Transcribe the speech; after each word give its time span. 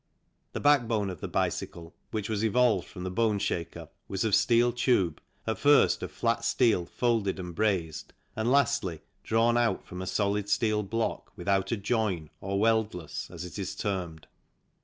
The 0.53 0.59
backbone 0.59 1.11
of 1.11 1.21
the 1.21 1.27
bicycle 1.27 1.93
which 2.09 2.27
was 2.27 2.43
evolved 2.43 2.87
from 2.87 3.03
the 3.03 3.11
boneshaker 3.11 3.87
was 4.07 4.25
of 4.25 4.33
steel 4.33 4.71
tube, 4.73 5.21
at 5.45 5.59
first 5.59 6.01
of 6.01 6.11
flat 6.11 6.43
steel 6.43 6.87
folded 6.87 7.39
and 7.39 7.53
brazed 7.53 8.11
and, 8.35 8.51
lastly, 8.51 9.01
drawn 9.23 9.57
out 9.59 9.85
from 9.85 10.01
a 10.01 10.07
solid 10.07 10.49
steel 10.49 10.81
block 10.81 11.31
without 11.35 11.71
a 11.71 11.77
join, 11.77 12.31
or 12.39 12.59
weldless, 12.59 13.29
as 13.29 13.45
it 13.45 13.59
is 13.59 13.75
termed. 13.75 14.25